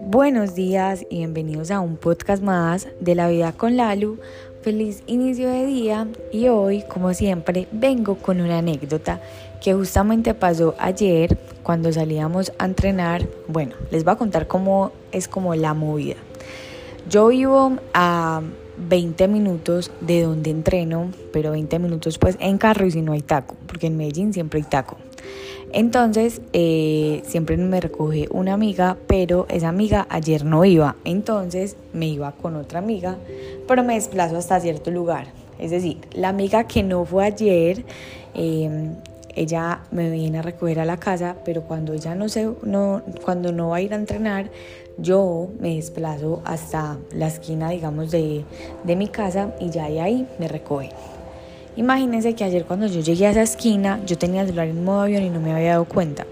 [0.00, 4.18] Buenos días y bienvenidos a un podcast más de la vida con Lalu.
[4.62, 9.20] Feliz inicio de día y hoy, como siempre, vengo con una anécdota
[9.62, 13.28] que justamente pasó ayer cuando salíamos a entrenar.
[13.46, 16.16] Bueno, les voy a contar cómo es como la movida.
[17.08, 18.42] Yo vivo a
[18.88, 23.22] 20 minutos de donde entreno, pero 20 minutos pues en carro y si no hay
[23.22, 24.96] taco, porque en Medellín siempre hay taco.
[25.72, 30.96] Entonces, eh, siempre me recoge una amiga, pero esa amiga ayer no iba.
[31.04, 33.16] Entonces, me iba con otra amiga,
[33.66, 35.26] pero me desplazo hasta cierto lugar.
[35.58, 37.84] Es decir, la amiga que no fue ayer,
[38.34, 38.94] em,
[39.34, 43.52] ella me viene a recoger a la casa, pero cuando ella no se, no, cuando
[43.52, 44.50] no va a ir a entrenar,
[44.96, 48.44] yo me desplazo hasta la esquina, digamos, de,
[48.84, 50.90] de mi casa y ya ahí me recoge.
[51.78, 55.02] Imagínense que ayer cuando yo llegué a esa esquina, yo tenía el celular en modo
[55.02, 56.26] avión y no me había dado cuenta.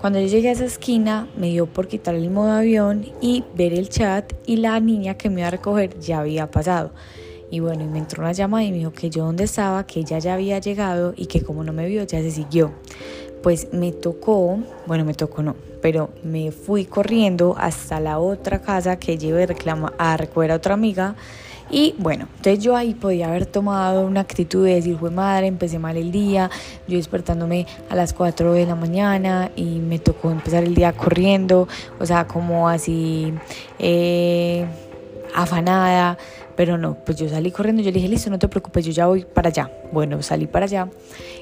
[0.00, 3.72] Cuando yo llegué a esa esquina, me dio por quitar el modo avión y ver
[3.72, 6.92] el chat y la niña que me iba a recoger ya había pasado.
[7.50, 10.20] Y bueno, me entró una llamada y me dijo que yo dónde estaba, que ella
[10.20, 12.70] ya había llegado y que como no me vio ya se siguió.
[13.42, 18.96] Pues me tocó, bueno, me tocó no, pero me fui corriendo hasta la otra casa
[18.96, 19.48] que llevé
[19.98, 21.16] a recoger a otra amiga
[21.70, 25.78] y bueno, entonces yo ahí podía haber tomado una actitud de decir, fue madre, empecé
[25.78, 26.50] mal el día,
[26.86, 31.68] yo despertándome a las 4 de la mañana y me tocó empezar el día corriendo,
[31.98, 33.34] o sea, como así
[33.78, 34.66] eh,
[35.34, 36.16] afanada,
[36.56, 39.06] pero no, pues yo salí corriendo, yo le dije, listo, no te preocupes, yo ya
[39.06, 39.70] voy para allá.
[39.92, 40.88] Bueno, salí para allá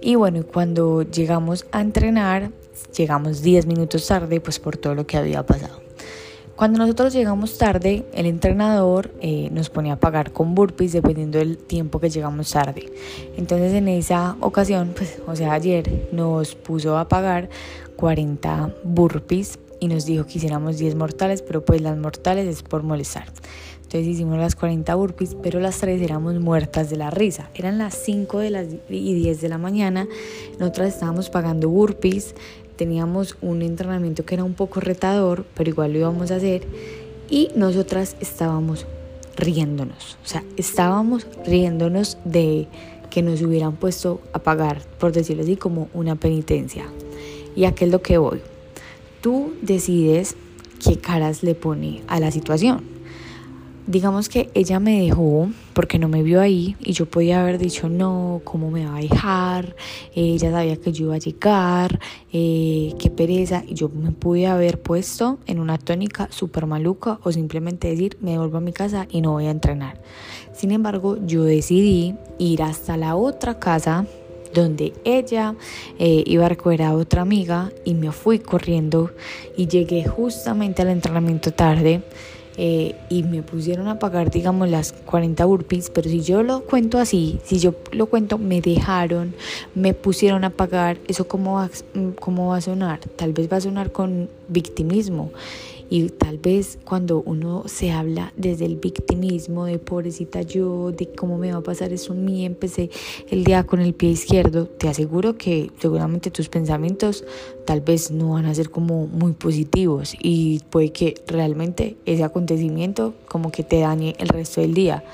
[0.00, 2.50] y bueno, cuando llegamos a entrenar,
[2.96, 5.82] llegamos 10 minutos tarde, pues por todo lo que había pasado.
[6.56, 11.56] Cuando nosotros llegamos tarde, el entrenador eh, nos ponía a pagar con burpees dependiendo del
[11.56, 12.92] tiempo que llegamos tarde.
[13.36, 17.48] Entonces en esa ocasión, pues, o sea, ayer nos puso a pagar
[17.96, 22.82] 40 burpees y nos dijo que hiciéramos 10 mortales, pero pues las mortales es por
[22.82, 23.26] molestar.
[23.92, 27.50] Entonces hicimos las 40 burpees, pero las tres éramos muertas de la risa.
[27.54, 30.08] Eran las 5 de las y 10 de la mañana.
[30.58, 32.34] Nosotras estábamos pagando burpees
[32.76, 36.62] teníamos un entrenamiento que era un poco retador, pero igual lo íbamos a hacer
[37.28, 38.86] y nosotras estábamos
[39.36, 42.68] riéndonos, o sea, estábamos riéndonos de
[43.10, 46.86] que nos hubieran puesto a pagar, por decirlo así, como una penitencia.
[47.54, 48.40] Y aquel es lo que voy.
[49.20, 50.34] Tú decides
[50.82, 52.91] qué caras le pone a la situación
[53.86, 57.88] digamos que ella me dejó porque no me vio ahí y yo podía haber dicho
[57.88, 59.74] no, ¿cómo me va a dejar?
[60.14, 62.00] ella sabía que yo iba a llegar,
[62.32, 63.64] eh, qué pereza.
[63.66, 68.38] Y yo me pude haber puesto en una tónica súper maluca o simplemente decir me
[68.38, 70.00] vuelvo a mi casa y no voy a entrenar.
[70.52, 74.06] Sin embargo, yo decidí ir hasta la otra casa
[74.52, 75.54] donde ella
[75.98, 79.10] eh, iba a recoger a otra amiga y me fui corriendo
[79.56, 82.02] y llegué justamente al entrenamiento tarde.
[82.56, 86.98] Eh, y me pusieron a pagar, digamos, las 40 burpees, pero si yo lo cuento
[86.98, 89.34] así, si yo lo cuento, me dejaron,
[89.74, 91.70] me pusieron a pagar, ¿eso cómo va,
[92.20, 93.00] cómo va a sonar?
[93.16, 95.30] Tal vez va a sonar con victimismo.
[95.94, 101.36] Y tal vez cuando uno se habla desde el victimismo, de pobrecita yo, de cómo
[101.36, 102.88] me va a pasar eso a mí, empecé
[103.30, 107.24] el día con el pie izquierdo, te aseguro que seguramente tus pensamientos
[107.66, 113.14] tal vez no van a ser como muy positivos y puede que realmente ese acontecimiento
[113.28, 115.04] como que te dañe el resto del día.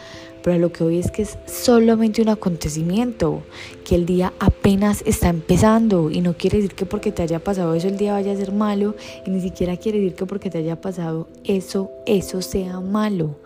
[0.43, 3.43] Pero lo que hoy es que es solamente un acontecimiento,
[3.85, 7.75] que el día apenas está empezando y no quiere decir que porque te haya pasado
[7.75, 8.95] eso el día vaya a ser malo
[9.27, 13.37] y ni siquiera quiere decir que porque te haya pasado eso, eso sea malo.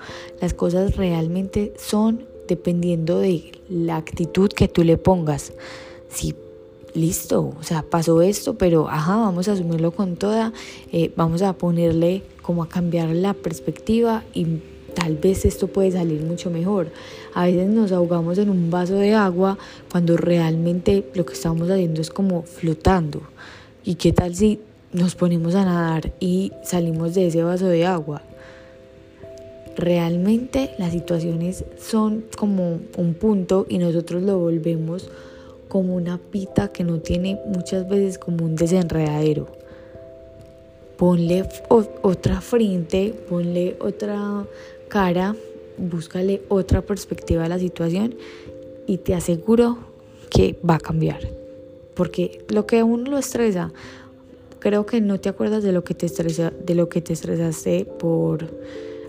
[0.40, 5.54] Las cosas realmente son dependiendo de la actitud que tú le pongas.
[6.08, 6.34] Si
[6.94, 10.52] listo, o sea, pasó esto, pero ajá, vamos a asumirlo con toda,
[10.92, 14.58] eh, vamos a ponerle como a cambiar la perspectiva y
[14.94, 16.88] tal vez esto puede salir mucho mejor.
[17.34, 19.58] A veces nos ahogamos en un vaso de agua
[19.90, 23.22] cuando realmente lo que estamos haciendo es como flotando.
[23.84, 24.60] ¿Y qué tal si
[24.92, 28.22] nos ponemos a nadar y salimos de ese vaso de agua?
[29.76, 35.08] Realmente las situaciones son como un punto y nosotros lo volvemos
[35.72, 39.46] como una pita que no tiene muchas veces como un desenredadero.
[40.98, 44.44] Ponle otra frente, ponle otra
[44.88, 45.34] cara,
[45.78, 48.16] búscale otra perspectiva a la situación
[48.86, 49.78] y te aseguro
[50.28, 51.20] que va a cambiar.
[51.94, 53.72] Porque lo que a uno lo estresa,
[54.58, 57.86] creo que no te acuerdas de lo que te estresa, de lo que te estresaste
[57.86, 58.46] por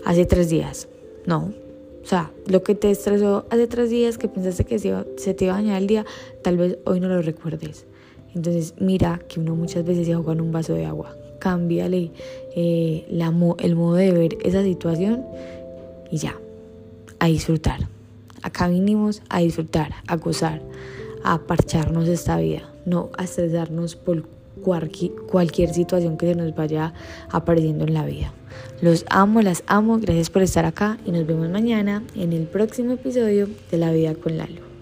[0.06, 0.88] hace tres días.
[1.26, 1.63] No.
[2.04, 5.54] O sea, lo que te estresó hace tres días que pensaste que se, te iba
[5.54, 6.04] a dañar el día,
[6.42, 7.86] tal vez hoy no lo recuerdes.
[8.34, 11.16] Entonces mira que uno muchas veces se juega en un vaso de agua.
[11.38, 12.10] Cámbiale
[12.54, 15.24] eh, el modo de ver esa situación
[16.10, 16.36] y ya,
[17.20, 17.88] a disfrutar.
[18.42, 20.60] Acá vinimos a disfrutar, a gozar,
[21.22, 24.24] a parcharnos esta vida, no a estresarnos por
[24.62, 26.94] cualquier situación que se nos vaya
[27.30, 28.32] apareciendo en la vida.
[28.80, 32.92] Los amo, las amo, gracias por estar acá y nos vemos mañana en el próximo
[32.92, 34.73] episodio de La Vida con Lalo.